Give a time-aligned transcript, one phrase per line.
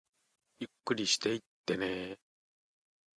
[0.57, 2.17] ゆっくりしていってねー